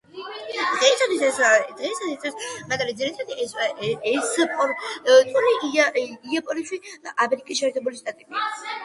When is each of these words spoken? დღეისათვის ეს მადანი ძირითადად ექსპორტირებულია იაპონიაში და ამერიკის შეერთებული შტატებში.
დღეისათვის 0.51 1.25
ეს 2.29 2.39
მადანი 2.71 2.95
ძირითადად 3.01 3.43
ექსპორტირებულია 3.43 5.87
იაპონიაში 6.07 6.81
და 6.89 7.15
ამერიკის 7.27 7.61
შეერთებული 7.63 8.01
შტატებში. 8.01 8.49